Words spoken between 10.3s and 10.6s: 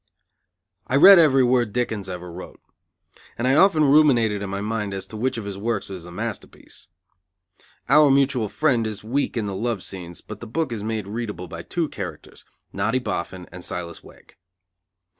the